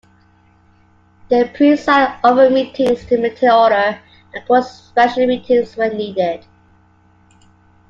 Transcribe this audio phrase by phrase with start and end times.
[1.29, 3.99] They preside over meetings to maintain order,
[4.33, 6.43] and call special meetings when needed.